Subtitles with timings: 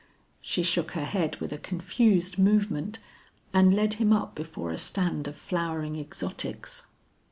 [0.41, 2.97] She shook her head with a confused movement,
[3.53, 6.87] and led him up before a stand of flowering exotics.